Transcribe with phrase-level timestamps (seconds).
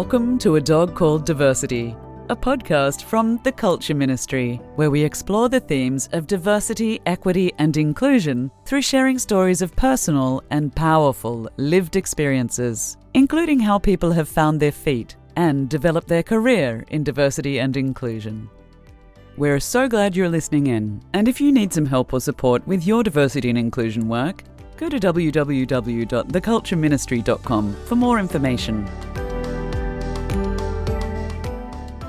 [0.00, 1.94] Welcome to A Dog Called Diversity,
[2.30, 7.76] a podcast from the Culture Ministry, where we explore the themes of diversity, equity, and
[7.76, 14.58] inclusion through sharing stories of personal and powerful lived experiences, including how people have found
[14.58, 18.48] their feet and developed their career in diversity and inclusion.
[19.36, 22.86] We're so glad you're listening in, and if you need some help or support with
[22.86, 24.44] your diversity and inclusion work,
[24.78, 28.88] go to www.thecultureministry.com for more information.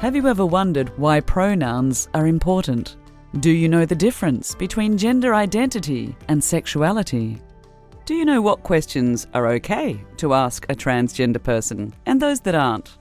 [0.01, 2.95] Have you ever wondered why pronouns are important?
[3.39, 7.39] Do you know the difference between gender identity and sexuality?
[8.05, 12.55] Do you know what questions are okay to ask a transgender person and those that
[12.55, 12.97] aren't?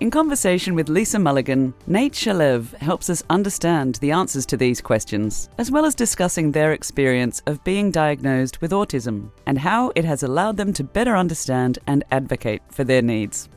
[0.00, 5.48] In conversation with Lisa Mulligan, Nate Shalev helps us understand the answers to these questions,
[5.58, 10.24] as well as discussing their experience of being diagnosed with autism and how it has
[10.24, 13.48] allowed them to better understand and advocate for their needs.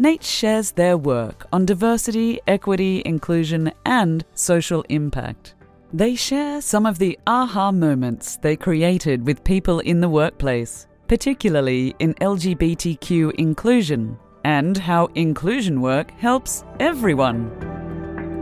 [0.00, 5.56] Nate shares their work on diversity, equity, inclusion, and social impact.
[5.92, 11.96] They share some of the aha moments they created with people in the workplace, particularly
[11.98, 17.50] in LGBTQ inclusion, and how inclusion work helps everyone.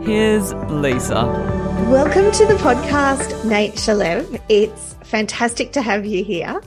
[0.05, 1.25] Here's Lisa.
[1.89, 4.39] Welcome to the podcast, Nate Shalev.
[4.47, 6.61] It's fantastic to have you here.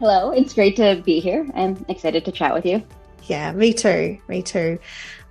[0.00, 1.48] Hello, it's great to be here.
[1.54, 2.82] I'm excited to chat with you.
[3.26, 4.18] Yeah, me too.
[4.28, 4.78] Me too.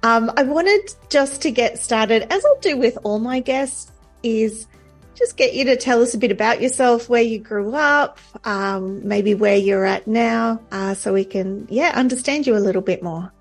[0.03, 3.91] Um, I wanted just to get started, as I'll do with all my guests,
[4.23, 4.67] is
[5.13, 9.07] just get you to tell us a bit about yourself, where you grew up, um,
[9.07, 13.03] maybe where you're at now, uh, so we can, yeah, understand you a little bit
[13.03, 13.31] more.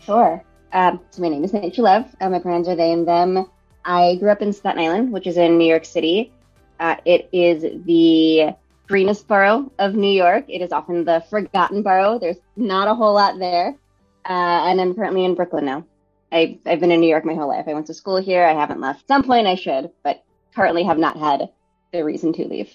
[0.00, 0.42] Sure.
[0.72, 2.12] Um, so my name is Nate Shalev.
[2.20, 3.46] Uh, my pronouns are they and them.
[3.84, 6.32] I grew up in Staten Island, which is in New York City.
[6.80, 8.54] Uh, it is the
[8.88, 10.44] greenest borough of New York.
[10.48, 12.18] It is often the forgotten borough.
[12.18, 13.76] There's not a whole lot there.
[14.24, 15.86] Uh, and I'm currently in Brooklyn now.
[16.32, 17.66] I, I've been in New York my whole life.
[17.68, 18.44] I went to school here.
[18.44, 19.02] I haven't left.
[19.02, 20.24] At some point I should, but
[20.54, 21.50] currently have not had
[21.92, 22.74] the reason to leave.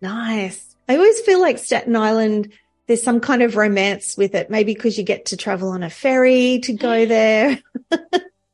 [0.00, 0.74] Nice.
[0.88, 2.52] I always feel like Staten Island,
[2.86, 4.50] there's some kind of romance with it.
[4.50, 7.58] Maybe because you get to travel on a ferry to go there.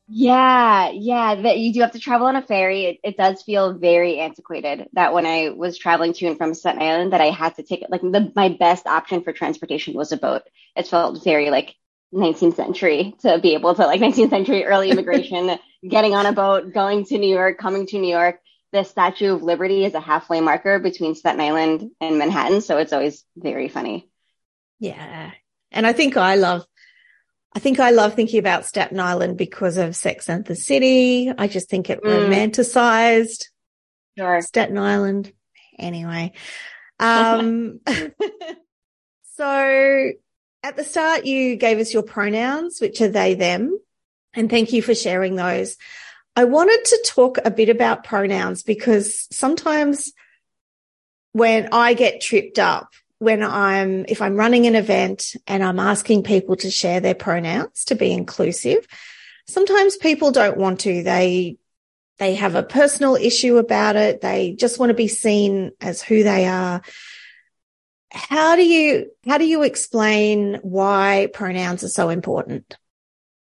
[0.07, 1.35] yeah, yeah.
[1.35, 2.85] That you do have to travel on a ferry.
[2.85, 4.89] It, it does feel very antiquated.
[4.93, 7.81] That when I was traveling to and from Staten Island, that I had to take
[7.81, 7.89] it.
[7.89, 10.43] Like the, my best option for transportation was a boat.
[10.75, 11.75] It felt very like
[12.13, 15.57] 19th century to be able to like 19th century early immigration,
[15.87, 18.39] getting on a boat, going to New York, coming to New York.
[18.73, 22.93] The Statue of Liberty is a halfway marker between Staten Island and Manhattan, so it's
[22.93, 24.09] always very funny.
[24.79, 25.31] Yeah.
[25.71, 26.65] And I think I love
[27.53, 31.31] I think I love thinking about Staten Island because of Sex and the City.
[31.37, 32.09] I just think it mm.
[32.09, 33.47] romanticized
[34.17, 34.41] sure.
[34.41, 35.31] Staten Island.
[35.77, 36.33] Anyway.
[37.03, 37.79] Um,
[39.33, 40.11] so
[40.63, 43.79] at the start, you gave us your pronouns, which are they, them.
[44.33, 45.77] And thank you for sharing those.
[46.35, 50.13] I wanted to talk a bit about pronouns because sometimes
[51.33, 56.23] when I get tripped up, when I'm, if I'm running an event and I'm asking
[56.23, 58.87] people to share their pronouns to be inclusive,
[59.47, 61.03] sometimes people don't want to.
[61.03, 61.57] They,
[62.19, 64.21] they have a personal issue about it.
[64.21, 66.81] They just want to be seen as who they are
[68.11, 72.75] how do you how do you explain why pronouns are so important?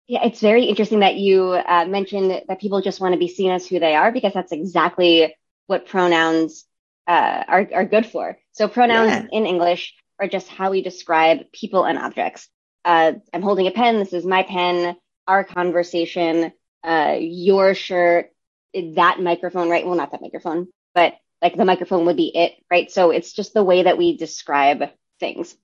[0.06, 3.50] Yeah it's very interesting that you uh, mentioned that people just want to be seen
[3.50, 5.34] as who they are because that's exactly
[5.66, 6.64] what pronouns
[7.06, 8.38] uh, are, are good for.
[8.52, 9.26] So pronouns yeah.
[9.30, 12.48] in english are just how we describe people and objects.
[12.84, 13.98] Uh, i'm holding a pen.
[13.98, 14.96] This is my pen.
[15.26, 16.52] Our conversation
[16.82, 18.30] uh, your shirt
[18.72, 19.84] that microphone right?
[19.84, 22.90] Well not that microphone but like the microphone would be it, right?
[22.90, 25.56] So it's just the way that we describe things.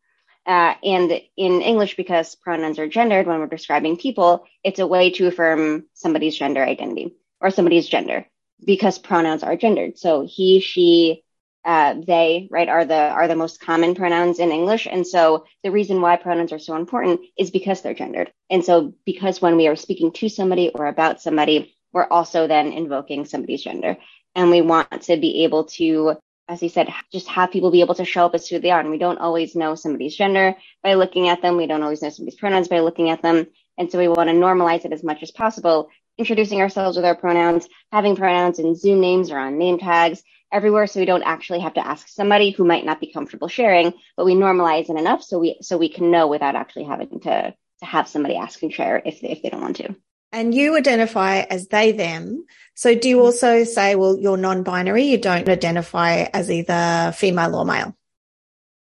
[0.44, 5.10] Uh, and in English, because pronouns are gendered when we're describing people, it's a way
[5.10, 8.26] to affirm somebody's gender identity or somebody's gender
[8.64, 9.98] because pronouns are gendered.
[9.98, 11.22] So he, she,
[11.64, 14.88] uh, they, right, are the are the most common pronouns in English.
[14.90, 18.32] And so the reason why pronouns are so important is because they're gendered.
[18.50, 22.72] And so because when we are speaking to somebody or about somebody, we're also then
[22.72, 23.96] invoking somebody's gender
[24.34, 26.16] and we want to be able to
[26.48, 28.80] as he said, just have people be able to show up as who they are.
[28.80, 31.56] And we don't always know somebody's gender by looking at them.
[31.56, 33.46] We don't always know somebody's pronouns by looking at them.
[33.78, 35.88] And so we want to normalize it as much as possible,
[36.18, 40.86] introducing ourselves with our pronouns, having pronouns in Zoom names or on name tags everywhere.
[40.86, 44.26] So we don't actually have to ask somebody who might not be comfortable sharing, but
[44.26, 47.84] we normalize it enough so we, so we can know without actually having to, to
[47.84, 49.96] have somebody ask and share if if they don't want to.
[50.32, 52.46] And you identify as they, them.
[52.74, 57.54] So do you also say, well, you're non binary, you don't identify as either female
[57.54, 57.94] or male?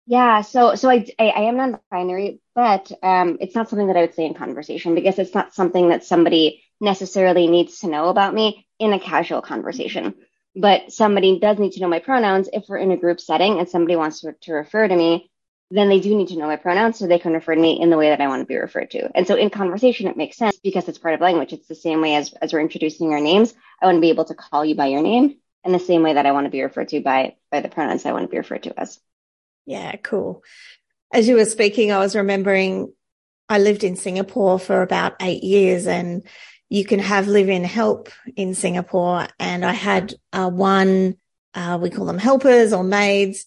[0.09, 4.01] Yeah, so so I, I, I am non-binary, but um, it's not something that I
[4.01, 8.33] would say in conversation because it's not something that somebody necessarily needs to know about
[8.33, 10.15] me in a casual conversation.
[10.55, 13.69] But somebody does need to know my pronouns if we're in a group setting and
[13.69, 15.28] somebody wants to, to refer to me,
[15.71, 17.89] then they do need to know my pronouns so they can refer to me in
[17.89, 19.09] the way that I want to be referred to.
[19.15, 21.53] And so in conversation, it makes sense because it's part of language.
[21.53, 23.53] It's the same way as, as we're introducing our names.
[23.81, 26.13] I want to be able to call you by your name in the same way
[26.13, 28.37] that I want to be referred to by, by the pronouns I want to be
[28.37, 28.99] referred to as.
[29.65, 30.43] Yeah, cool.
[31.13, 32.91] As you were speaking, I was remembering
[33.47, 36.23] I lived in Singapore for about eight years and
[36.69, 39.27] you can have live in help in Singapore.
[39.39, 41.15] And I had uh, one,
[41.53, 43.45] uh, we call them helpers or maids.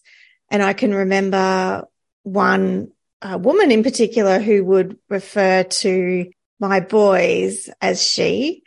[0.49, 1.87] And I can remember
[2.23, 2.91] one
[3.21, 6.29] uh, woman in particular who would refer to
[6.59, 8.63] my boys as she.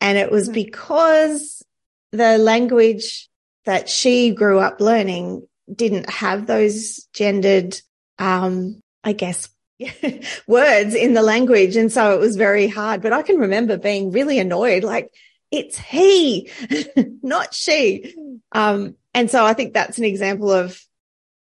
[0.00, 0.54] And it was hmm.
[0.54, 1.62] because
[2.12, 3.28] the language
[3.64, 7.80] that she grew up learning didn't have those gendered,
[8.18, 9.48] um, I guess,
[10.46, 11.76] words in the language.
[11.76, 15.12] And so it was very hard, but I can remember being really annoyed, like
[15.50, 16.50] it's he,
[17.22, 18.14] not she.
[18.52, 20.80] Um, and so I think that's an example of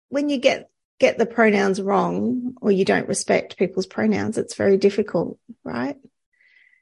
[0.10, 0.70] when you get,
[1.02, 5.98] get the pronouns wrong or you don't respect people's pronouns, it's very difficult, right?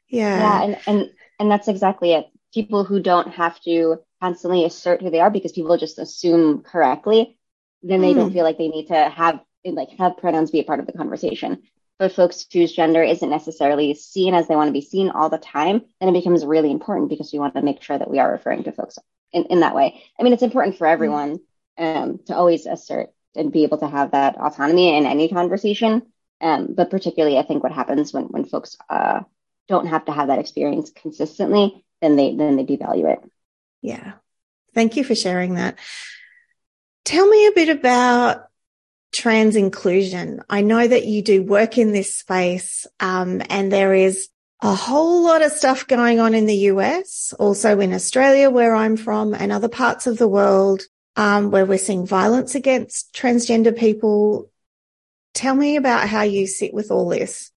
[0.10, 0.38] Yeah.
[0.38, 0.64] Yeah.
[0.64, 2.26] And, and, and that's exactly it.
[2.54, 7.38] People who don't have to constantly assert who they are because people just assume correctly,
[7.82, 8.16] then they mm.
[8.16, 8.34] don't hmm.
[8.34, 11.64] feel like they need to have like have pronouns be a part of the conversation.
[11.98, 15.38] But folks whose gender isn't necessarily seen as they want to be seen all the
[15.38, 18.32] time, then it becomes really important because we want to make sure that we are
[18.32, 18.98] referring to folks
[19.32, 20.02] in, in that way.
[20.20, 21.40] I mean, it's important for everyone
[21.78, 26.04] um, to always assert and be able to have that autonomy in any conversation.
[26.42, 29.22] Um, but particularly, I think what happens when when folks uh,
[29.68, 33.20] don't have to have that experience consistently, then they then they devalue it.
[33.82, 34.14] Yeah.
[34.74, 35.78] Thank you for sharing that.
[37.06, 38.46] Tell me a bit about
[39.12, 40.42] trans inclusion.
[40.50, 44.30] I know that you do work in this space, um, and there is
[44.62, 48.98] a whole lot of stuff going on in the US, also in Australia, where I'm
[48.98, 50.84] from, and other parts of the world,
[51.20, 54.50] um, where we're seeing violence against transgender people.
[55.34, 57.52] Tell me about how you sit with all this.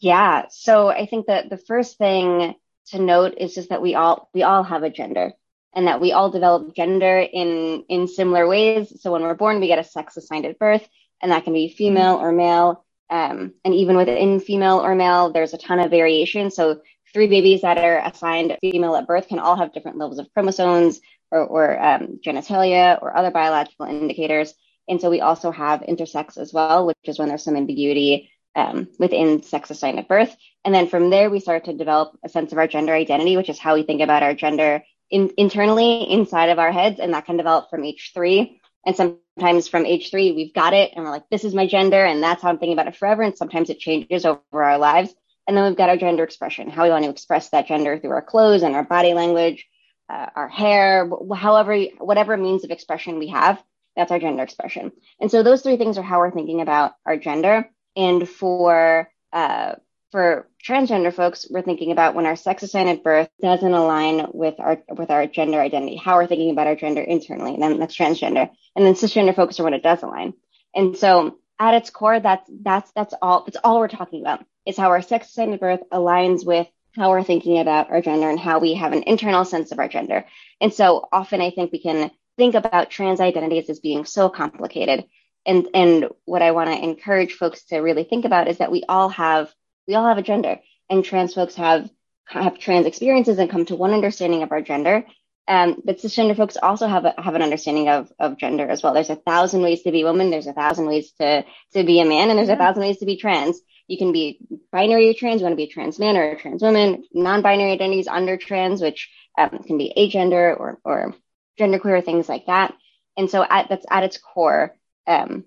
[0.00, 0.46] Yeah.
[0.50, 2.56] So I think that the first thing
[2.88, 5.34] to note is just that we all, we all have a gender
[5.72, 8.92] and that we all develop gender in in similar ways.
[9.00, 10.86] So when we're born, we get a sex assigned at birth,
[11.22, 12.84] and that can be female or male.
[13.08, 16.50] Um, and even within female or male, there's a ton of variation.
[16.50, 16.80] So
[17.12, 21.00] three babies that are assigned female at birth can all have different levels of chromosomes
[21.30, 24.54] or, or um, genitalia or other biological indicators.
[24.88, 28.88] And so we also have intersex as well, which is when there's some ambiguity um,
[28.98, 30.34] within sex assigned at birth.
[30.64, 33.48] And then from there, we start to develop a sense of our gender identity, which
[33.48, 37.26] is how we think about our gender in, internally inside of our heads, and that
[37.26, 38.60] can develop from age three.
[38.84, 42.04] And sometimes from age three, we've got it, and we're like, this is my gender,
[42.04, 43.22] and that's how I'm thinking about it forever.
[43.22, 45.14] And sometimes it changes over our lives.
[45.46, 48.10] And then we've got our gender expression, how we want to express that gender through
[48.10, 49.66] our clothes and our body language,
[50.10, 53.62] uh, our hair, however, whatever means of expression we have,
[53.96, 54.92] that's our gender expression.
[55.20, 57.68] And so those three things are how we're thinking about our gender.
[57.96, 59.74] And for uh,
[60.10, 64.58] for transgender folks, we're thinking about when our sex assigned at birth doesn't align with
[64.58, 67.96] our with our gender identity, how we're thinking about our gender internally, and then that's
[67.96, 68.50] transgender.
[68.74, 70.34] And then cisgender folks are when it does align.
[70.74, 74.76] And so at its core, that's that's that's all that's all we're talking about is
[74.76, 78.38] how our sex assigned at birth aligns with how we're thinking about our gender and
[78.38, 80.24] how we have an internal sense of our gender.
[80.60, 85.04] And so often I think we can think about trans identities as being so complicated.
[85.46, 88.84] And and what I want to encourage folks to really think about is that we
[88.88, 89.52] all have
[89.86, 91.88] we all have a gender and trans folks have
[92.26, 95.04] have trans experiences and come to one understanding of our gender.
[95.48, 98.94] Um, but cisgender folks also have a, have an understanding of, of gender as well.
[98.94, 100.30] There's a thousand ways to be a woman.
[100.30, 103.06] There's a thousand ways to, to be a man and there's a thousand ways to
[103.06, 103.60] be trans.
[103.90, 104.38] You can be
[104.70, 105.40] binary or trans.
[105.40, 108.80] You want to be a trans man or a trans woman, non-binary identities under trans,
[108.80, 111.14] which um, can be agender or, or
[111.58, 112.72] genderqueer, things like that.
[113.16, 114.76] And so at, that's at its core.
[115.08, 115.44] Um,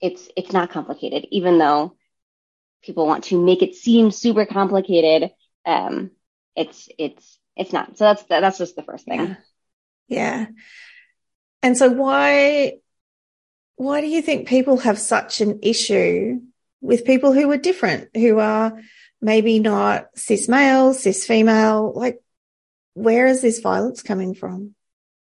[0.00, 1.96] it's, it's not complicated, even though
[2.84, 5.32] people want to make it seem super complicated.
[5.66, 6.12] Um,
[6.54, 7.98] it's it's it's not.
[7.98, 9.20] So that's that's just the first thing.
[9.20, 9.36] Yeah.
[10.08, 10.46] yeah.
[11.62, 12.74] And so why
[13.74, 16.40] why do you think people have such an issue
[16.80, 18.80] with people who are different, who are
[19.20, 21.92] maybe not cis male, cis female?
[21.94, 22.20] Like,
[22.94, 24.74] where is this violence coming from?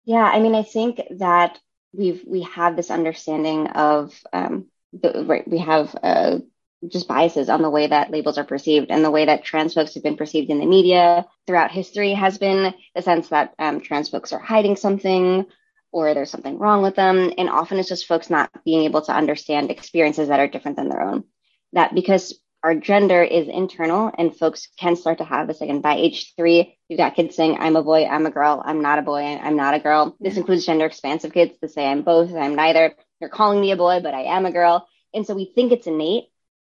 [0.06, 1.60] Yeah, I mean, I think that
[1.94, 5.48] we've we have this understanding of um, the, right.
[5.48, 6.40] We have uh,
[6.88, 9.94] just biases on the way that labels are perceived and the way that trans folks
[9.94, 14.10] have been perceived in the media throughout history has been the sense that um, trans
[14.10, 15.46] folks are hiding something
[15.92, 17.32] or there's something wrong with them.
[17.38, 20.90] And often it's just folks not being able to understand experiences that are different than
[20.90, 21.26] their own.
[21.74, 25.96] That because our gender is internal and folks can start to have this again by
[25.96, 29.02] age three you've got kids saying i'm a boy i'm a girl i'm not a
[29.02, 30.16] boy i'm not a girl.
[30.20, 32.94] This includes gender expansive kids to say i'm both i'm neither.
[33.20, 34.88] You're calling me a boy but i am a girl.
[35.14, 36.26] And so we think it's innate.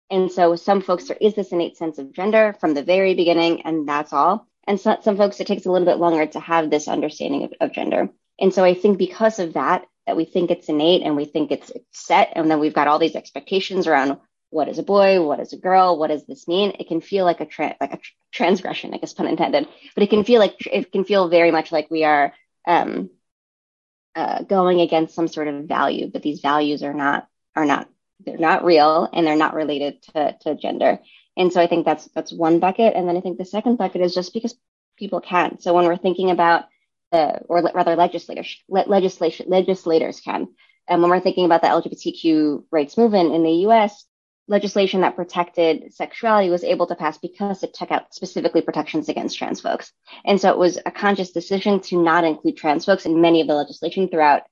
[0.10, 3.62] And so some folks there is this innate sense of gender from the very beginning
[3.62, 4.48] and that's all.
[4.66, 7.54] And so, some folks it takes a little bit longer to have this understanding of,
[7.62, 8.10] of gender.
[8.40, 11.52] And so i think because of that that we think it's innate and we think
[11.52, 14.18] it's set and then we've got all these expectations around
[14.54, 16.74] what is a boy, what is a girl, what does this mean?
[16.80, 20.04] It can feel like a tra- like a tr- transgression, I guess pun intended, but
[20.04, 22.34] it can feel like it can feel very much like we are
[22.68, 23.10] um,
[24.16, 27.90] uh, going against some sort of value, but these values are not are not
[28.26, 31.00] they're not real and they're not related to to gender.
[31.36, 34.02] And so I think that's that's one bucket, and then I think the second bucket
[34.02, 34.56] is just because
[34.98, 35.60] people can.
[35.60, 36.66] So when we're thinking about
[37.12, 40.48] the, or rather legislators legislation legislators can.
[40.88, 44.06] And when we're thinking about the LGBTQ rights movement in the US,
[44.48, 49.38] legislation that protected sexuality was able to pass because it took out specifically protections against
[49.38, 49.92] trans folks.
[50.26, 53.48] And so it was a conscious decision to not include trans folks in many of
[53.48, 54.44] the legislation throughout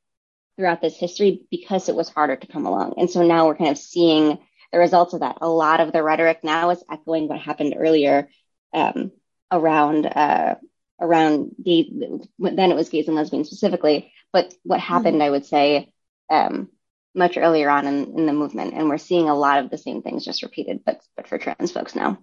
[0.57, 2.93] throughout this history because it was harder to come along.
[2.97, 4.37] And so now we're kind of seeing
[4.71, 5.37] the results of that.
[5.41, 8.29] A lot of the rhetoric now is echoing what happened earlier
[8.73, 9.11] um,
[9.51, 10.55] around uh,
[10.99, 11.91] around gay.
[12.39, 15.23] Then it was gays and lesbians specifically, but what happened, mm-hmm.
[15.23, 15.91] I would say,
[16.29, 16.69] um,
[17.13, 18.73] much earlier on in, in the movement.
[18.73, 21.71] And we're seeing a lot of the same things just repeated, but, but for trans
[21.71, 22.19] folks now.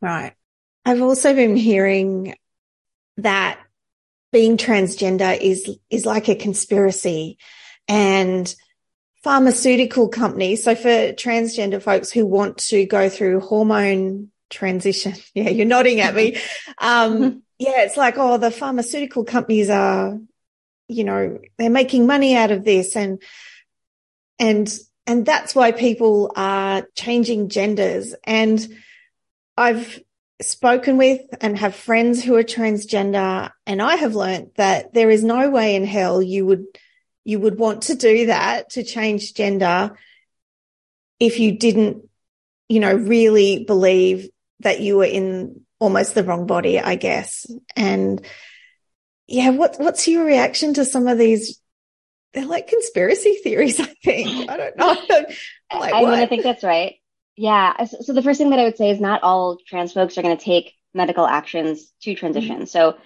[0.00, 0.34] Right.
[0.84, 2.34] I've also been hearing
[3.16, 3.58] that
[4.32, 7.38] being transgender is, is like a conspiracy
[7.88, 8.54] and
[9.22, 10.62] pharmaceutical companies.
[10.62, 16.14] So for transgender folks who want to go through hormone transition, yeah, you're nodding at
[16.14, 16.38] me.
[16.78, 20.18] Um, yeah, it's like, oh, the pharmaceutical companies are,
[20.88, 23.22] you know, they're making money out of this and
[24.38, 24.72] and,
[25.06, 28.14] and that's why people are changing genders.
[28.24, 28.66] And
[29.56, 30.02] I've
[30.40, 33.50] spoken with and have friends who are transgender.
[33.66, 36.64] And I have learned that there is no way in hell you would,
[37.24, 39.96] you would want to do that to change gender
[41.20, 42.08] if you didn't,
[42.68, 44.28] you know, really believe
[44.60, 47.46] that you were in almost the wrong body, I guess.
[47.76, 48.24] And
[49.26, 51.60] yeah, what, what's your reaction to some of these
[52.34, 54.50] they're like conspiracy theories, I think.
[54.50, 54.96] I don't know.
[55.72, 56.96] like, I mean, I think that's right.
[57.36, 57.84] Yeah.
[57.84, 60.22] So, so, the first thing that I would say is not all trans folks are
[60.22, 62.56] going to take medical actions to transition.
[62.56, 62.64] Mm-hmm.
[62.66, 62.96] So,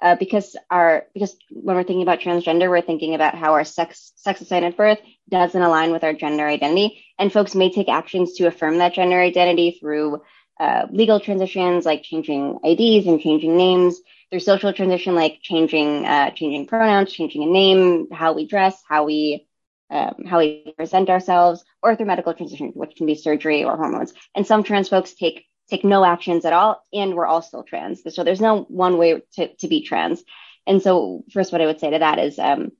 [0.00, 4.12] uh, because our because when we're thinking about transgender, we're thinking about how our sex
[4.16, 4.98] sex assigned at birth
[5.30, 9.20] doesn't align with our gender identity, and folks may take actions to affirm that gender
[9.20, 10.22] identity through
[10.60, 14.00] uh, legal transitions like changing IDs and changing names
[14.32, 19.04] through social transition, like changing uh, changing pronouns, changing a name, how we dress, how
[19.04, 19.46] we
[19.90, 24.14] um, how we present ourselves, or through medical transition, which can be surgery or hormones.
[24.34, 28.02] And some trans folks take take no actions at all, and we're all still trans.
[28.14, 30.24] So there's no one way to, to be trans.
[30.66, 32.72] And so, first, what I would say to that is um,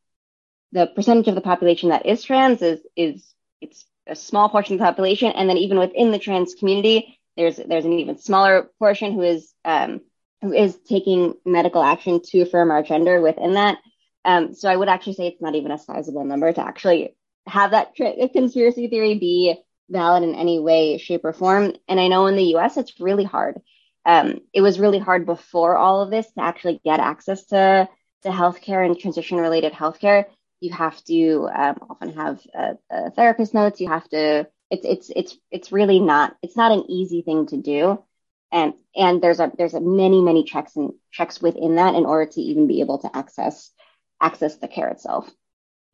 [0.72, 4.78] the percentage of the population that is trans is is it's a small portion of
[4.78, 9.12] the population, and then even within the trans community, there's there's an even smaller portion
[9.12, 10.00] who is um,
[10.50, 13.78] is taking medical action to affirm our gender within that.
[14.24, 17.14] Um, so I would actually say it's not even a sizable number to actually
[17.46, 19.56] have that tra- conspiracy theory be
[19.90, 21.74] valid in any way, shape, or form.
[21.88, 23.60] And I know in the US, it's really hard.
[24.04, 27.88] Um, it was really hard before all of this to actually get access to,
[28.22, 30.24] to healthcare and transition related healthcare.
[30.60, 33.80] You have to um, often have a, a therapist notes.
[33.80, 37.56] You have to, it's, it's, it's, it's really not, it's not an easy thing to
[37.56, 38.02] do
[38.52, 42.30] and and there's a there's a many many checks and checks within that in order
[42.30, 43.70] to even be able to access
[44.20, 45.28] access the care itself.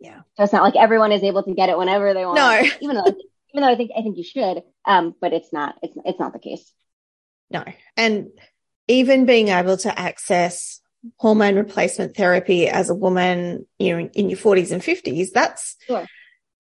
[0.00, 0.20] Yeah.
[0.36, 2.36] So it's not like everyone is able to get it whenever they want.
[2.36, 2.60] No.
[2.80, 5.96] even though even though I think I think you should, um, but it's not it's
[6.04, 6.70] it's not the case.
[7.50, 7.64] No.
[7.96, 8.28] And
[8.88, 10.80] even being able to access
[11.16, 16.04] hormone replacement therapy as a woman, you know, in your 40s and 50s, that's sure.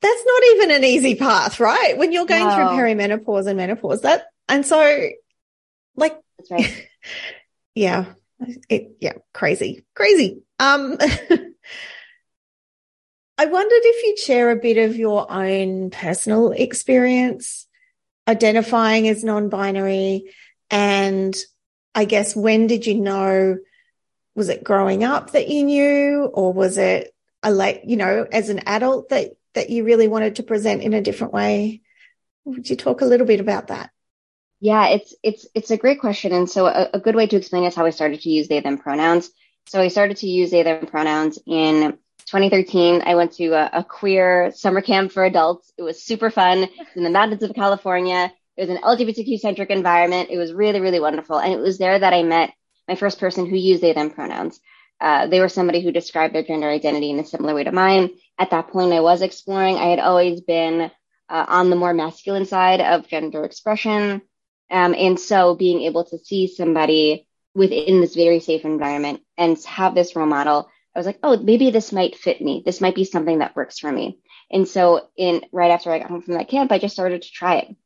[0.00, 1.98] that's not even an easy path, right?
[1.98, 2.54] When you're going no.
[2.54, 5.10] through perimenopause and menopause, that and so
[5.98, 6.88] like, that's right.
[7.74, 8.06] yeah.
[8.68, 9.14] It, yeah.
[9.32, 10.42] Crazy, crazy.
[10.58, 10.96] Um,
[13.40, 17.68] I wondered if you'd share a bit of your own personal experience
[18.26, 20.24] identifying as non-binary
[20.70, 21.36] and
[21.94, 23.56] I guess when did you know
[24.34, 28.50] was it growing up that you knew or was it a late you know as
[28.50, 31.80] an adult that that you really wanted to present in a different way
[32.44, 33.90] would you talk a little bit about that
[34.60, 37.64] yeah, it's it's it's a great question, and so a, a, good way to explain
[37.64, 39.30] is how I started to use they them pronouns.
[39.66, 41.98] So I started to use they them pronouns in
[42.28, 45.72] 2013, I went to a, a, queer summer camp for adults.
[45.78, 48.30] It was super fun in the mountains of California.
[48.54, 50.28] It was an LGBTQ centric environment.
[50.30, 51.38] It was really, really wonderful.
[51.38, 52.52] And it was there that I met
[52.86, 54.60] my first person who used they, them pronouns.
[55.00, 58.10] Uh, they were somebody who described their gender identity in a similar way to mine.
[58.38, 59.76] At that point, I was exploring.
[59.76, 60.90] I had always been
[61.30, 64.20] uh, on the more masculine side of gender expression.
[64.70, 69.94] Um, and so being able to see somebody within this very safe environment and have
[69.94, 72.62] this role model, I was like, oh, maybe this might fit me.
[72.64, 74.18] This might be something that works for me.
[74.50, 77.30] And so in right after I got home from that camp, I just started to
[77.30, 77.76] try it.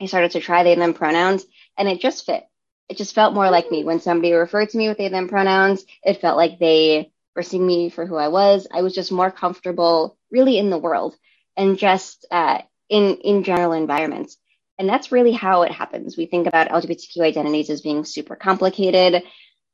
[0.00, 1.44] I started to try they them pronouns
[1.76, 2.44] and it just fit.
[2.88, 3.84] It just felt more like me.
[3.84, 7.66] When somebody referred to me with they them pronouns, it felt like they were seeing
[7.66, 8.66] me for who I was.
[8.72, 11.16] I was just more comfortable really in the world
[11.56, 14.36] and just uh, in in general environments.
[14.80, 16.16] And that's really how it happens.
[16.16, 19.22] We think about LGBTQ identities as being super complicated.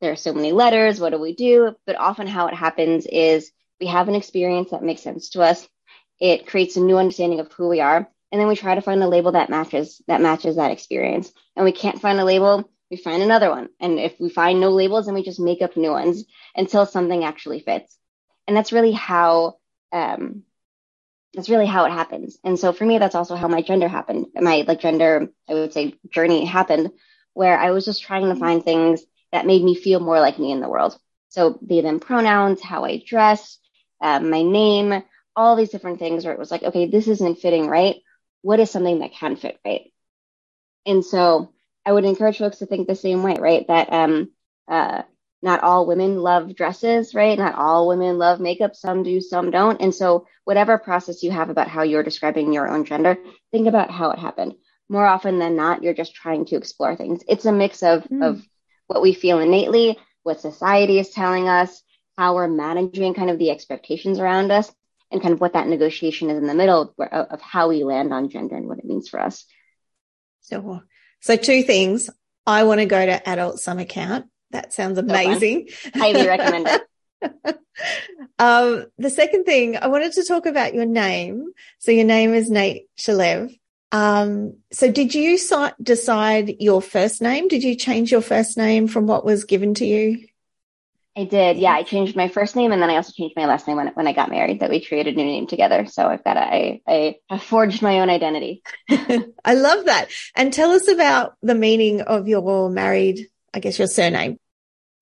[0.01, 1.01] There are so many letters.
[1.01, 1.77] What do we do?
[1.87, 5.67] But often how it happens is we have an experience that makes sense to us.
[6.21, 9.03] It creates a new understanding of who we are and then we try to find
[9.03, 12.97] a label that matches that matches that experience and we can't find a label we
[12.97, 15.91] find another one and if we find no labels then we just make up new
[15.91, 16.25] ones
[16.57, 17.97] until something actually fits
[18.47, 19.57] and that's really how
[19.93, 20.43] um
[21.35, 22.39] that's really how it happens.
[22.45, 24.27] And so for me that's also how my gender happened.
[24.35, 26.91] My like gender i would say journey happened
[27.35, 29.03] where i was just trying to find things
[29.33, 30.99] that made me feel more like me in the world.
[31.29, 33.59] So they them pronouns how i dress
[34.01, 35.03] uh, my name
[35.35, 37.97] all these different things where it was like okay this isn't fitting right?
[38.43, 39.93] What is something that can fit right?
[40.87, 41.53] And so
[41.85, 43.67] I would encourage folks to think the same way, right?
[43.69, 44.31] That um,
[44.69, 45.03] uh,
[45.43, 47.39] not all women love dresses, right?
[47.39, 48.75] Not all women love makeup.
[48.75, 49.81] Some do, some don't.
[49.81, 53.19] And so whatever process you have about how you're describing your own gender,
[53.53, 54.55] think about how it happened.
[54.89, 57.23] More often than not, you're just trying to explore things.
[57.29, 58.25] It's a mix of, mm.
[58.25, 58.47] of
[58.87, 61.83] what we feel innately, what society is telling us,
[62.17, 64.73] how we're managing kind of the expectations around us,
[65.11, 68.13] and kind of what that negotiation is in the middle of, of how we land
[68.13, 69.45] on gender and what it means for us.
[70.41, 70.81] So,
[71.21, 72.11] so two things.
[72.47, 74.29] I want to go to adult summer camp.
[74.51, 75.69] That sounds amazing.
[75.69, 76.83] So Highly recommend it.
[78.39, 81.53] um, the second thing I wanted to talk about your name.
[81.79, 83.57] So your name is Nate Shalev.
[83.93, 87.49] Um, so did you so- decide your first name?
[87.49, 90.27] Did you change your first name from what was given to you?
[91.17, 91.57] I did.
[91.57, 93.89] Yeah, I changed my first name and then I also changed my last name when
[93.89, 94.61] when I got married.
[94.61, 95.87] That we created a new name together.
[95.87, 98.63] So I've got a, I I have forged my own identity.
[98.91, 100.09] I love that.
[100.35, 104.39] And tell us about the meaning of your married, I guess your surname.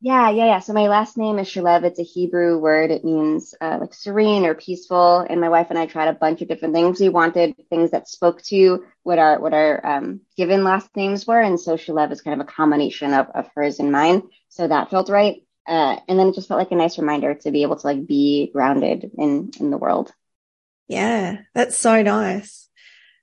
[0.00, 0.58] Yeah, yeah, yeah.
[0.60, 1.82] So my last name is Shalev.
[1.82, 2.92] It's a Hebrew word.
[2.92, 5.26] It means uh, like serene or peaceful.
[5.28, 7.00] And my wife and I tried a bunch of different things.
[7.00, 11.40] We wanted things that spoke to what our what our um, given last names were,
[11.40, 14.22] and so Shalev is kind of a combination of of hers and mine.
[14.50, 15.42] So that felt right.
[15.66, 18.06] Uh, and then it just felt like a nice reminder to be able to like
[18.06, 20.12] be grounded in in the world.
[20.86, 22.68] Yeah, that's so nice.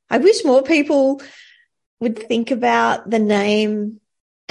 [0.09, 1.21] I wish more people
[2.01, 4.00] would think about the name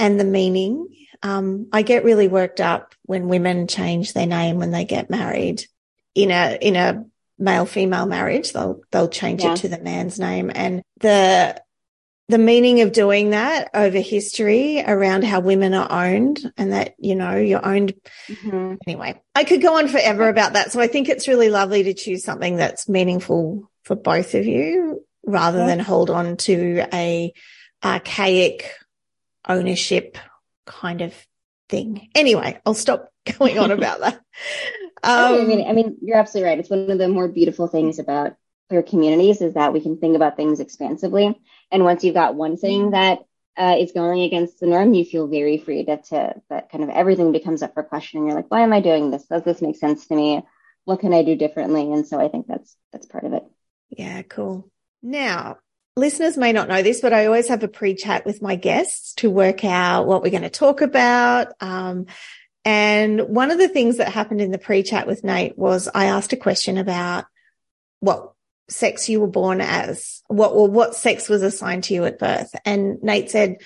[0.01, 0.87] and the meaning.
[1.23, 5.63] Um, I get really worked up when women change their name when they get married
[6.15, 7.05] in a in a
[7.37, 8.51] male female marriage.
[8.51, 9.53] They'll they'll change yeah.
[9.53, 11.61] it to the man's name, and the
[12.27, 17.13] the meaning of doing that over history around how women are owned and that, you
[17.13, 17.93] know, you're owned.
[18.29, 18.75] Mm-hmm.
[18.87, 20.71] Anyway, I could go on forever about that.
[20.71, 25.05] So I think it's really lovely to choose something that's meaningful for both of you
[25.25, 25.65] rather yeah.
[25.67, 27.33] than hold on to a
[27.83, 28.71] archaic
[29.47, 30.17] ownership
[30.65, 31.13] kind of
[31.69, 32.09] thing.
[32.15, 34.15] Anyway, I'll stop going on about that.
[35.03, 36.59] Um, I mean, I mean, you're absolutely right.
[36.59, 38.35] It's one of the more beautiful things about
[38.69, 41.39] queer communities is that we can think about things expansively.
[41.71, 42.91] And once you've got one thing mm-hmm.
[42.91, 43.19] that
[43.57, 46.89] uh, is going against the norm, you feel very free to, to that kind of
[46.89, 48.25] everything becomes up for question.
[48.25, 49.25] You're like, why am I doing this?
[49.25, 50.43] Does this make sense to me?
[50.85, 51.91] What can I do differently?
[51.91, 53.43] And so I think that's that's part of it.
[53.89, 54.69] Yeah, cool.
[55.03, 55.57] Now,
[55.95, 59.29] listeners may not know this, but I always have a pre-chat with my guests to
[59.29, 61.53] work out what we're going to talk about.
[61.59, 62.05] Um,
[62.63, 66.33] and one of the things that happened in the pre-chat with Nate was I asked
[66.33, 67.25] a question about
[67.99, 68.33] what
[68.69, 72.55] sex you were born as, what what sex was assigned to you at birth.
[72.63, 73.57] And Nate said,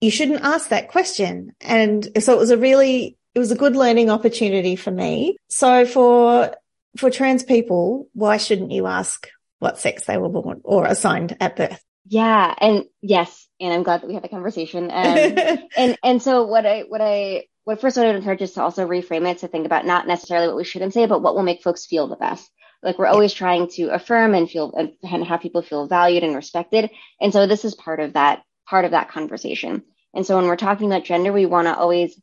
[0.00, 1.54] you shouldn't ask that question.
[1.60, 5.36] And so it was a really, it was a good learning opportunity for me.
[5.48, 6.56] So for,
[6.96, 9.28] for trans people, why shouldn't you ask
[9.60, 11.82] what sex they were born or assigned at birth?
[12.06, 12.54] Yeah.
[12.58, 13.46] And yes.
[13.60, 14.90] And I'm glad that we had the conversation.
[14.90, 14.90] Um,
[15.76, 18.88] and, and so what I, what I, what first I would encourage is to also
[18.88, 21.62] reframe it to think about not necessarily what we shouldn't say, but what will make
[21.62, 22.50] folks feel the best.
[22.82, 26.90] Like we're always trying to affirm and feel and have people feel valued and respected.
[27.20, 29.82] And so this is part of that part of that conversation.
[30.14, 32.18] And so when we're talking about gender, we want to always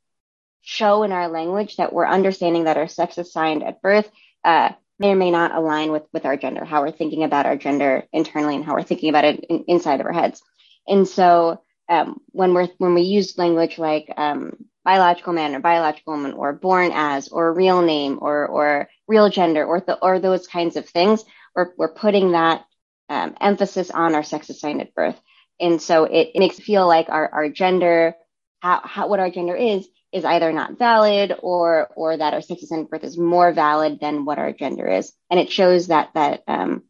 [0.61, 4.09] show in our language that we're understanding that our sex assigned at birth
[4.43, 7.57] uh, may or may not align with with our gender, how we're thinking about our
[7.57, 10.41] gender internally, and how we're thinking about it in, inside of our heads.
[10.87, 16.13] And so um, when we're when we use language like um, biological man or biological
[16.13, 20.47] woman or born as or real name or or real gender or the, or those
[20.47, 21.23] kinds of things,
[21.55, 22.65] we're we're putting that
[23.09, 25.19] um, emphasis on our sex assigned at birth.
[25.59, 28.15] And so it, it makes it feel like our, our gender,
[28.59, 32.63] how, how, what our gender is, is either not valid or or that our sex
[32.63, 36.43] assigned birth is more valid than what our gender is, and it shows that that
[36.47, 36.83] um,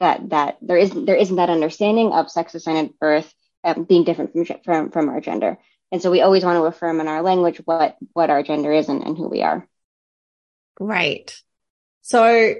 [0.00, 4.32] that that there isn't there isn't that understanding of sex assigned birth um, being different
[4.32, 5.58] from from from our gender,
[5.92, 8.88] and so we always want to affirm in our language what what our gender is
[8.88, 9.68] and, and who we are.
[10.80, 11.34] Right.
[12.02, 12.54] So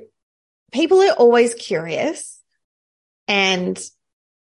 [0.72, 2.40] people are always curious,
[3.26, 3.78] and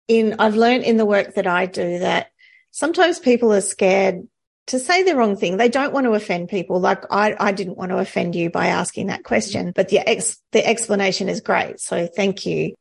[0.09, 2.33] in I've learned in the work that I do that
[2.71, 4.27] sometimes people are scared
[4.69, 5.57] to say the wrong thing.
[5.57, 6.81] They don't want to offend people.
[6.81, 10.39] Like I, I didn't want to offend you by asking that question, but the ex,
[10.53, 11.81] the explanation is great.
[11.81, 12.75] So thank you.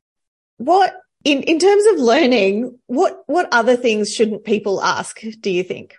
[0.58, 5.20] What in, in terms of learning, what, what other things shouldn't people ask?
[5.40, 5.96] Do you think?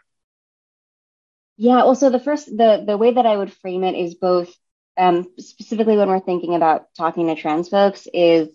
[1.56, 1.82] Yeah.
[1.82, 4.52] Also the first, the, the way that I would frame it is both,
[4.96, 8.48] um, specifically when we're thinking about talking to trans folks is,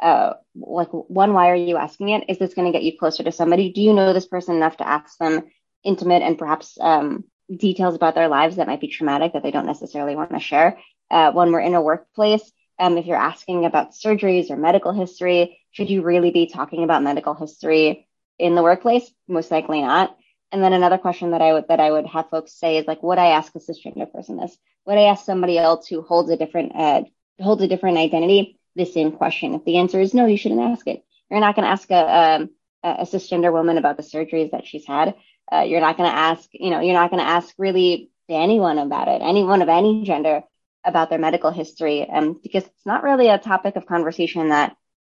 [0.00, 2.24] uh, like one, why are you asking it?
[2.28, 3.72] Is this going to get you closer to somebody?
[3.72, 5.42] Do you know this person enough to ask them
[5.84, 9.66] intimate and perhaps um, details about their lives that might be traumatic that they don't
[9.66, 10.78] necessarily want to share.
[11.10, 15.58] Uh, when we're in a workplace, um, if you're asking about surgeries or medical history,
[15.70, 19.10] should you really be talking about medical history in the workplace?
[19.28, 20.16] Most likely not.
[20.50, 23.02] And then another question that I would that I would have folks say is like,
[23.02, 24.56] would I ask a cisgender person this?
[24.86, 27.02] Would I ask somebody else who holds a different uh,
[27.40, 29.54] holds a different identity the same question?
[29.54, 31.04] If the answer is no, you shouldn't ask it.
[31.30, 32.50] You're not going to ask a, um,
[32.82, 35.14] a, a cisgender woman about the surgeries that she's had.
[35.50, 38.78] Uh, you're not going to ask, you know, you're not going to ask really anyone
[38.78, 40.42] about it, anyone of any gender
[40.84, 44.76] about their medical history, um, because it's not really a topic of conversation that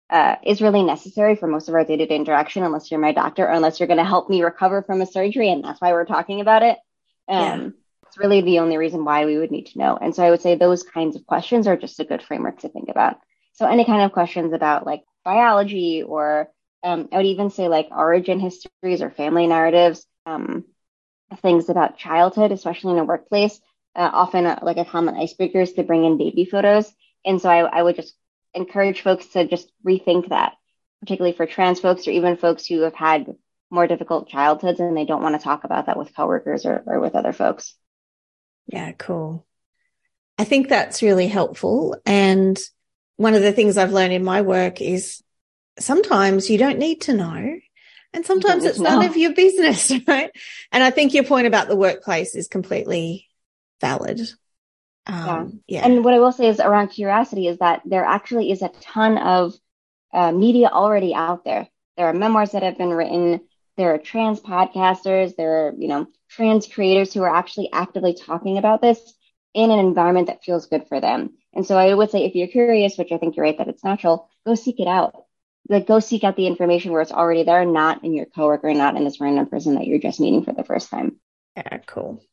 [0.09, 3.51] uh, is really necessary for most of our day-to-day interaction, unless you're my doctor or
[3.51, 6.41] unless you're going to help me recover from a surgery, and that's why we're talking
[6.41, 6.77] about it.
[7.27, 7.69] Um, yeah.
[8.07, 9.97] It's really the only reason why we would need to know.
[9.97, 12.69] And so I would say those kinds of questions are just a good framework to
[12.69, 13.17] think about.
[13.53, 16.49] So any kind of questions about like biology or
[16.83, 20.65] um, I would even say like origin histories or family narratives um,
[21.41, 23.59] things about childhood, especially in a workplace.
[23.95, 26.91] Uh, often, uh, like a common icebreaker is to bring in baby photos.
[27.25, 28.13] And so I, I would just
[28.53, 30.53] encourage folks to just rethink that,
[30.99, 33.35] particularly for trans folks or even folks who have had
[33.71, 36.99] more difficult childhoods and they don't want to talk about that with coworkers or, or
[36.99, 37.75] with other folks.
[38.67, 39.45] Yeah, cool.
[40.37, 41.97] I think that's really helpful.
[42.05, 42.59] And
[43.17, 45.23] one of the things I've learned in my work is
[45.79, 47.57] sometimes you don't need to know.
[48.15, 50.31] And sometimes it's none of your business, right?
[50.71, 53.27] And I think your point about the workplace is completely
[53.81, 54.21] valid.
[55.05, 55.79] Um, yeah.
[55.79, 55.85] yeah.
[55.85, 59.17] And what I will say is around curiosity is that there actually is a ton
[59.17, 59.53] of
[60.13, 61.67] uh, media already out there.
[61.97, 63.41] There are memoirs that have been written.
[63.75, 65.35] There are trans podcasters.
[65.35, 68.99] There are, you know, trans creators who are actually actively talking about this
[69.53, 71.31] in an environment that feels good for them.
[71.53, 73.83] And so I would say if you're curious, which I think you're right that it's
[73.83, 75.24] natural, go seek it out
[75.67, 78.95] like go seek out the information where it's already there, not in your coworker, not
[78.95, 81.17] in this random person that you're just meeting for the first time.
[81.55, 82.23] Yeah, cool.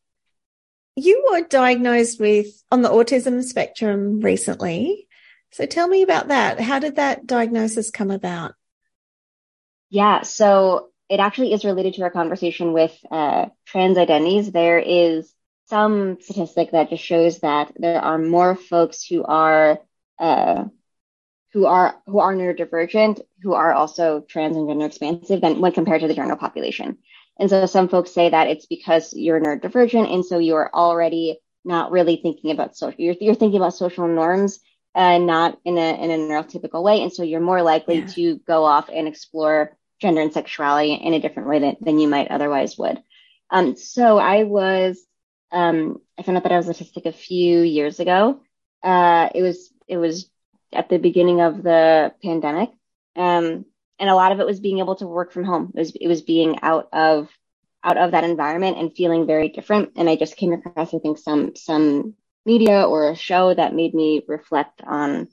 [0.97, 5.09] You were diagnosed with on the autism spectrum recently.
[5.53, 6.61] So tell me about that.
[6.61, 8.55] How did that diagnosis come about?
[9.91, 14.51] Yeah, so it actually is related to our conversation with uh, trans identities.
[14.51, 15.33] There is
[15.67, 19.79] some statistic that just shows that there are more folks who are
[20.19, 20.65] uh,
[21.53, 26.01] who are who are neurodivergent who are also trans and gender expansive than when compared
[26.01, 26.99] to the general population.
[27.39, 31.91] And so some folks say that it's because you're neurodivergent and so you're already not
[31.91, 34.61] really thinking about social you're, you're thinking about social norms
[34.95, 38.07] and not in a in a neurotypical way and so you're more likely yeah.
[38.07, 42.09] to go off and explore gender and sexuality in a different way than, than you
[42.09, 43.01] might otherwise would.
[43.51, 45.01] Um, so I was
[45.53, 48.41] um, I found out that I was autistic a few years ago.
[48.83, 50.29] Uh, it was it was
[50.73, 52.71] at the beginning of the pandemic.
[53.17, 53.67] Um,
[53.99, 55.73] and a lot of it was being able to work from home.
[55.75, 57.29] It was, it was being out of,
[57.85, 59.93] out of that environment and feeling very different.
[59.97, 63.95] And I just came across, I think, some, some media or a show that made
[63.95, 65.29] me reflect on,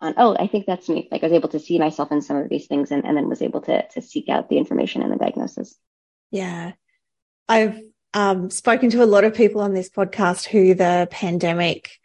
[0.00, 1.08] on, oh, I think that's me.
[1.10, 3.28] Like I was able to see myself in some of these things and, and then
[3.28, 5.76] was able to, to seek out the information and the diagnosis.
[6.30, 6.72] Yeah.
[7.48, 7.80] I've
[8.14, 11.97] um, spoken to a lot of people on this podcast who the pandemic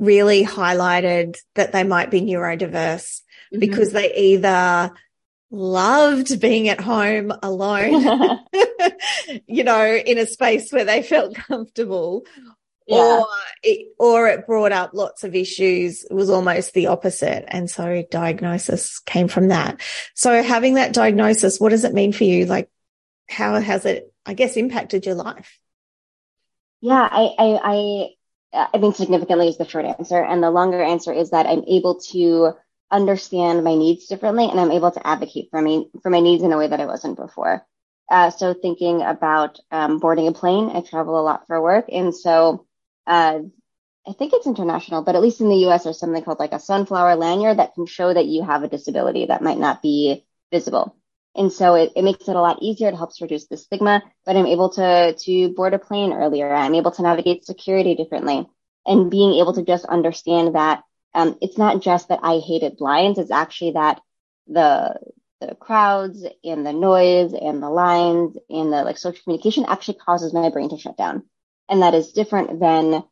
[0.00, 3.20] really highlighted that they might be neurodiverse
[3.52, 3.60] mm-hmm.
[3.60, 4.92] because they either
[5.50, 8.40] loved being at home alone,
[9.46, 12.24] you know, in a space where they felt comfortable,
[12.86, 12.96] yeah.
[12.96, 13.26] or
[13.62, 16.04] it, or it brought up lots of issues.
[16.04, 17.44] It was almost the opposite.
[17.48, 19.80] And so diagnosis came from that.
[20.14, 22.46] So having that diagnosis, what does it mean for you?
[22.46, 22.70] Like,
[23.28, 25.58] how has it, I guess, impacted your life?
[26.80, 28.08] Yeah, I, I, I,
[28.52, 30.22] I think significantly is the short answer.
[30.22, 32.54] And the longer answer is that I'm able to
[32.90, 36.52] understand my needs differently and I'm able to advocate for me, for my needs in
[36.52, 37.64] a way that I wasn't before.
[38.10, 41.86] Uh, so thinking about um, boarding a plane, I travel a lot for work.
[41.92, 42.66] And so
[43.06, 43.38] uh,
[44.06, 46.58] I think it's international, but at least in the US, there's something called like a
[46.58, 50.96] sunflower lanyard that can show that you have a disability that might not be visible.
[51.36, 52.88] And so it, it makes it a lot easier.
[52.88, 56.52] It helps reduce the stigma, but I'm able to, to board a plane earlier.
[56.52, 58.48] I'm able to navigate security differently
[58.84, 60.82] and being able to just understand that,
[61.14, 63.18] um, it's not just that I hated blinds.
[63.18, 64.00] It's actually that
[64.46, 64.98] the,
[65.40, 70.32] the crowds and the noise and the lines and the like social communication actually causes
[70.32, 71.24] my brain to shut down.
[71.68, 73.04] And that is different than,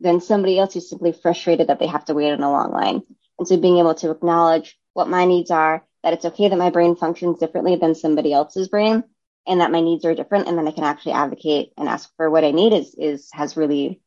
[0.00, 3.02] than somebody else who's simply frustrated that they have to wait in a long line.
[3.38, 6.70] And so being able to acknowledge what my needs are, that it's okay that my
[6.70, 9.04] brain functions differently than somebody else's brain
[9.46, 12.30] and that my needs are different and then I can actually advocate and ask for
[12.30, 14.00] what I need is, is, has really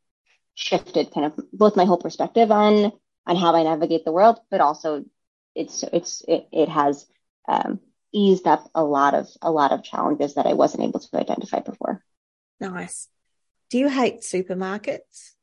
[0.53, 2.91] shifted kind of both my whole perspective on,
[3.25, 5.05] on how I navigate the world, but also
[5.53, 7.05] it's, it's, it, it has,
[7.47, 7.79] um,
[8.13, 11.59] eased up a lot of, a lot of challenges that I wasn't able to identify
[11.59, 12.01] before.
[12.61, 13.09] Nice.
[13.69, 15.34] Do you hate supermarkets?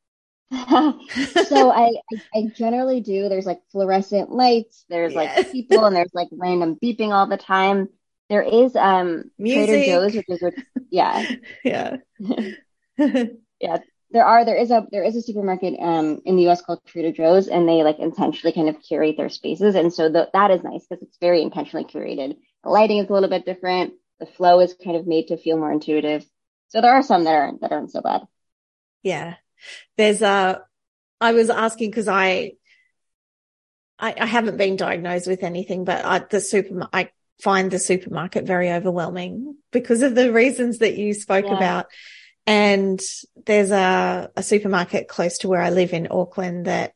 [0.53, 1.93] So I,
[2.35, 3.29] I generally do.
[3.29, 4.85] There's like fluorescent lights.
[4.89, 5.35] There's yeah.
[5.37, 7.89] like people, and there's like random beeping all the time.
[8.29, 9.69] There is um Music.
[9.69, 10.55] Trader Joe's, which is which,
[10.91, 11.27] yeah,
[11.65, 11.97] yeah,
[13.61, 13.79] yeah.
[14.11, 16.61] There are there is a there is a supermarket um in the U.S.
[16.61, 20.29] called Trader Joe's, and they like intentionally kind of curate their spaces, and so the,
[20.35, 22.37] that is nice because it's very intentionally curated.
[22.63, 23.95] The lighting is a little bit different.
[24.21, 26.27] The flow is kind of made to feel more intuitive.
[26.69, 28.23] So there are some that aren't that aren't so bad.
[29.03, 29.35] Yeah.
[29.97, 30.63] There's a,
[31.21, 32.53] I was asking because I,
[33.99, 38.45] I, I, haven't been diagnosed with anything, but I, the super, I find the supermarket
[38.45, 41.57] very overwhelming because of the reasons that you spoke yeah.
[41.57, 41.87] about.
[42.47, 43.01] And
[43.47, 46.93] there's a, a supermarket close to where I live in Auckland that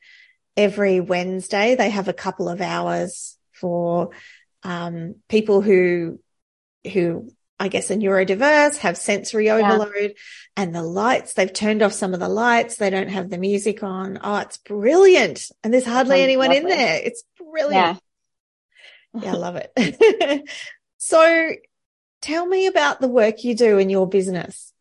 [0.56, 4.10] every Wednesday they have a couple of hours for
[4.62, 6.20] um, people who
[6.92, 10.08] who I guess, are neurodiverse, have sensory overload yeah.
[10.56, 12.76] and the lights, they've turned off some of the lights.
[12.76, 14.18] They don't have the music on.
[14.22, 15.50] Oh, it's brilliant.
[15.64, 16.58] And there's hardly anyone lovely.
[16.58, 17.00] in there.
[17.02, 17.98] It's brilliant.
[19.14, 20.50] Yeah, yeah I love it.
[20.98, 21.52] so
[22.20, 24.72] tell me about the work you do in your business.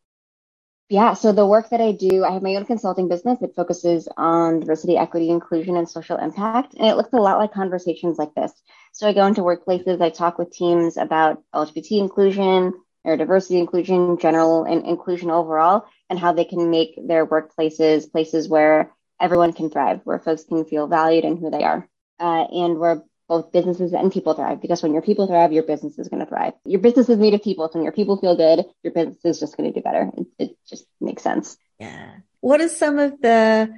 [0.87, 3.41] Yeah, so the work that I do, I have my own consulting business.
[3.41, 6.75] It focuses on diversity, equity, inclusion, and social impact.
[6.75, 8.51] And it looks a lot like conversations like this.
[8.95, 14.17] So I go into workplaces, I talk with teams about LGBT inclusion or diversity inclusion,
[14.17, 19.69] general and inclusion overall, and how they can make their workplaces places where everyone can
[19.69, 21.89] thrive, where folks can feel valued and who they are,
[22.21, 24.61] uh, and where both businesses and people thrive.
[24.61, 26.53] Because when your people thrive, your business is going to thrive.
[26.63, 27.67] Your business is made of people.
[27.67, 30.09] So when your people feel good, your business is just going to do better.
[30.15, 31.57] It, it just makes sense.
[31.79, 32.11] Yeah.
[32.39, 33.73] What are some of the,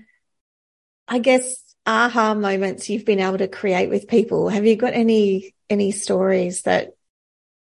[1.07, 4.49] I guess, aha moments you've been able to create with people?
[4.49, 6.89] Have you got any, any stories that,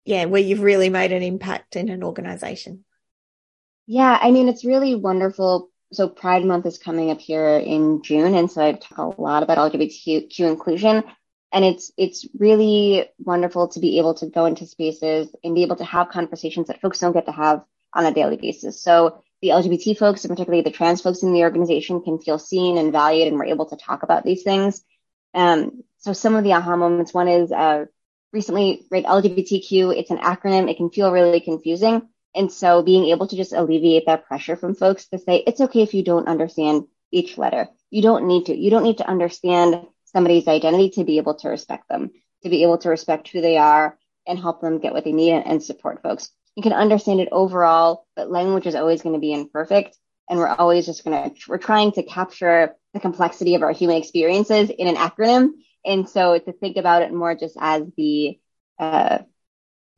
[0.05, 2.85] yeah, where you've really made an impact in an organization?
[3.87, 4.19] Yeah.
[4.21, 5.71] I mean, it's really wonderful.
[5.93, 8.35] So Pride Month is coming up here in June.
[8.35, 11.05] And so I talk a lot about LGBTQ inclusion.
[11.53, 15.77] And it's, it's really wonderful to be able to go into spaces and be able
[15.77, 17.63] to have conversations that folks don't get to have
[17.95, 18.83] on a daily basis.
[18.83, 22.77] So the LGBT folks and particularly the trans folks in the organization can feel seen
[22.79, 24.83] and valued and we're able to talk about these things.
[25.35, 27.87] Um, so some of the aha moments, one is, uh,
[28.33, 30.71] recently, right, LGBTQ, it's an acronym.
[30.71, 32.09] It can feel really confusing.
[32.35, 35.83] And so being able to just alleviate that pressure from folks to say, it's okay
[35.83, 37.69] if you don't understand each letter.
[37.91, 38.57] You don't need to.
[38.57, 42.11] You don't need to understand somebody's identity to be able to respect them,
[42.43, 45.33] to be able to respect who they are and help them get what they need
[45.33, 49.21] and, and support folks you can understand it overall, but language is always going to
[49.21, 49.97] be imperfect.
[50.29, 53.97] And we're always just going to, we're trying to capture the complexity of our human
[53.97, 55.51] experiences in an acronym.
[55.87, 58.41] And so to think about it more just as the,
[58.77, 59.19] uh,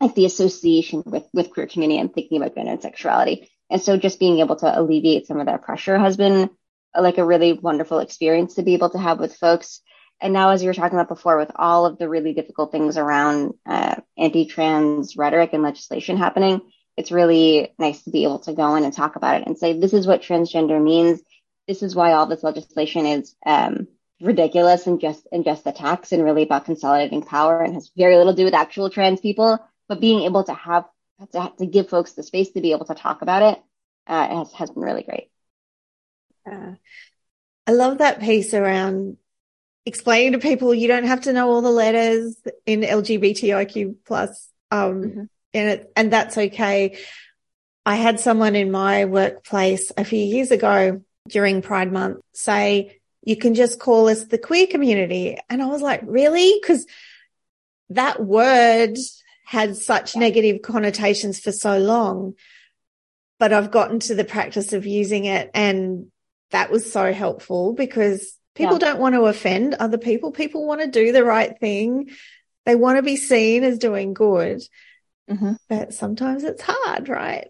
[0.03, 3.51] like the association with, with queer community and thinking about gender and sexuality.
[3.71, 6.51] And so just being able to alleviate some of that pressure has been
[6.95, 9.81] like a really wonderful experience to be able to have with folks.
[10.21, 12.99] And now, as you were talking about before, with all of the really difficult things
[12.99, 16.61] around uh, anti-trans rhetoric and legislation happening,
[16.97, 19.79] it's really nice to be able to go in and talk about it and say,
[19.79, 21.23] this is what transgender means.
[21.67, 23.89] This is why all this legislation is um,
[24.21, 28.35] ridiculous and just and just attacks and really about consolidating power and has very little
[28.35, 29.59] to do with actual trans people.
[29.89, 30.85] But being able to have
[31.33, 33.63] to, to give folks the space to be able to talk about it
[34.07, 35.31] uh, has has been really great.
[36.51, 36.75] Uh,
[37.67, 39.17] I love that piece around
[39.87, 45.03] explaining to people you don't have to know all the letters in LGBTIQ plus, um,
[45.03, 45.25] mm-hmm.
[45.55, 46.99] and it, and that's okay.
[47.87, 53.37] I had someone in my workplace a few years ago during Pride Month say, you
[53.37, 55.39] can just call us the queer community.
[55.49, 56.61] And I was like, really?
[56.61, 56.87] Cause
[57.91, 58.97] that word
[59.45, 62.35] had such negative connotations for so long,
[63.39, 65.51] but I've gotten to the practice of using it.
[65.55, 66.13] And
[66.51, 68.79] that was so helpful because people yeah.
[68.79, 70.33] don't want to offend other people.
[70.33, 72.11] People want to do the right thing.
[72.67, 74.63] They want to be seen as doing good.
[75.31, 75.53] Mm-hmm.
[75.69, 77.49] But sometimes it's hard, right?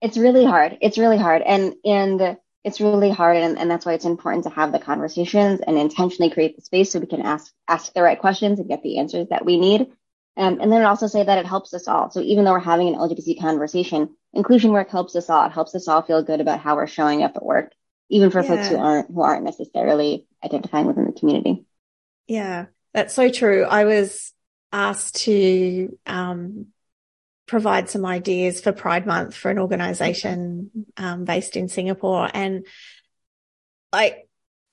[0.00, 0.78] It's really hard.
[0.80, 1.42] It's really hard.
[1.42, 3.36] And, and it's really hard.
[3.36, 6.90] And, and that's why it's important to have the conversations and intentionally create the space
[6.90, 9.86] so we can ask, ask the right questions and get the answers that we need.
[10.36, 12.10] Um, and then also say that it helps us all.
[12.10, 15.46] So even though we're having an LGBT conversation, inclusion work helps us all.
[15.46, 17.72] It helps us all feel good about how we're showing up at work,
[18.08, 18.48] even for yeah.
[18.48, 21.64] folks who aren't, who aren't necessarily identifying within the community.
[22.26, 23.64] Yeah, that's so true.
[23.64, 24.32] I was
[24.72, 26.66] asked to um,
[27.46, 32.28] provide some ideas for Pride Month for an organization um, based in Singapore.
[32.32, 32.66] And
[33.92, 34.28] like,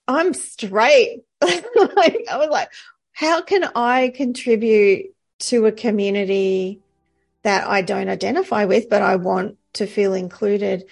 [0.08, 1.22] I'm straight.
[1.42, 2.72] like, I was like,
[3.14, 6.80] how can I contribute to a community
[7.44, 10.86] that I don't identify with, but I want to feel included?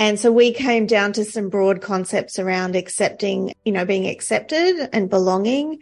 [0.00, 4.88] And so we came down to some broad concepts around accepting, you know, being accepted
[4.94, 5.80] and belonging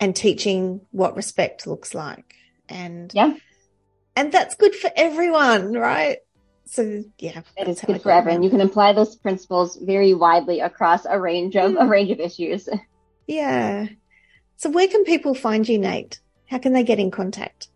[0.00, 2.34] and teaching what respect looks like.
[2.68, 3.34] And yeah,
[4.16, 6.18] and that's good for everyone, right?
[6.66, 8.42] So yeah, it is good for everyone.
[8.42, 11.80] You can apply those principles very widely across a range of mm.
[11.80, 12.68] a range of issues.
[13.26, 13.86] Yeah.
[14.56, 16.18] So where can people find you, Nate?
[16.46, 17.68] How can they get in contact?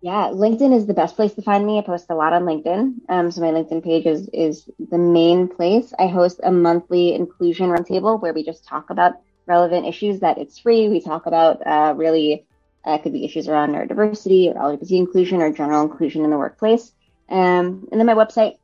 [0.00, 1.78] Yeah, LinkedIn is the best place to find me.
[1.78, 3.00] I post a lot on LinkedIn.
[3.08, 5.92] Um, so my LinkedIn page is is the main place.
[5.98, 9.14] I host a monthly inclusion roundtable where we just talk about
[9.46, 10.88] relevant issues that it's free.
[10.88, 12.46] We talk about uh, really
[12.84, 16.92] uh, could be issues around neurodiversity or LGBT inclusion or general inclusion in the workplace.
[17.28, 18.58] Um, and then my website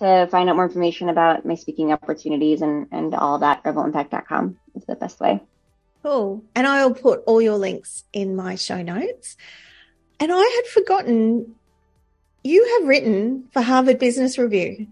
[0.00, 4.84] to find out more information about my speaking opportunities and, and all that, revelimpact.com is
[4.84, 5.40] the best way.
[6.02, 6.44] Cool.
[6.54, 9.36] And I'll put all your links in my show notes.
[10.20, 11.54] And I had forgotten
[12.44, 14.88] you have written for Harvard Business Review.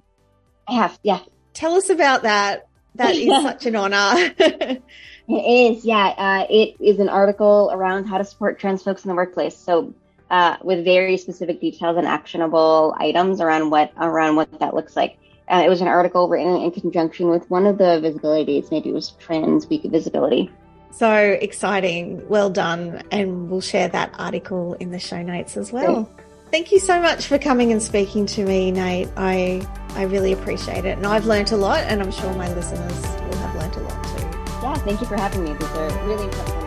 [0.69, 1.21] I have, yeah.
[1.55, 2.69] Tell us about that.
[2.97, 4.35] That is such an honor.
[5.29, 6.07] It is, yeah.
[6.17, 9.57] Uh, it is an article around how to support trans folks in the workplace.
[9.57, 9.93] So,
[10.31, 15.19] uh, with very specific details and actionable items around what around what that looks like.
[15.49, 18.71] Uh, it was an article written in conjunction with one of the visibility days.
[18.71, 20.51] Maybe it was Trans Week of Visibility.
[20.97, 22.27] So exciting!
[22.27, 26.05] Well done, and we'll share that article in the show notes as well.
[26.05, 26.27] Great.
[26.51, 29.09] Thank you so much for coming and speaking to me, Nate.
[29.15, 33.03] I I really appreciate it, and I've learned a lot, and I'm sure my listeners
[33.03, 34.23] will have learned a lot too.
[34.63, 35.53] Yeah, thank you for having me.
[35.53, 36.63] These are really important.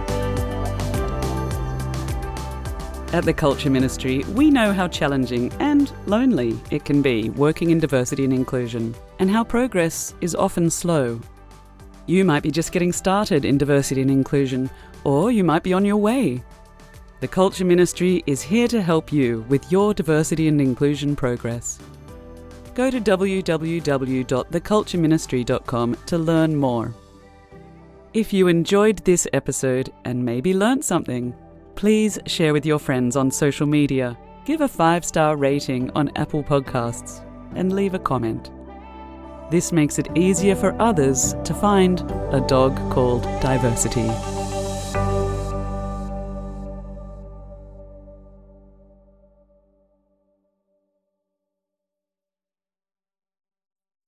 [3.12, 7.80] At the Culture Ministry, we know how challenging and lonely it can be working in
[7.80, 11.20] diversity and inclusion, and how progress is often slow.
[12.10, 14.72] You might be just getting started in diversity and inclusion,
[15.04, 16.44] or you might be on your way.
[17.20, 21.78] The Culture Ministry is here to help you with your diversity and inclusion progress.
[22.74, 26.96] Go to www.thecultureministry.com to learn more.
[28.16, 31.36] If you enjoyed this episode and maybe learnt something,
[31.76, 36.44] please share with your friends on social media, give a five star rating on Apple
[36.44, 38.50] Podcasts, and leave a comment.
[39.50, 44.08] This makes it easier for others to find a dog called diversity.